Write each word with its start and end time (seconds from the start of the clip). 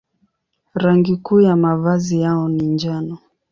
Rangi 0.75 1.17
kuu 1.17 1.41
ya 1.41 1.55
mavazi 1.55 2.21
yao 2.21 2.49
ni 2.49 2.63
njano. 2.65 3.17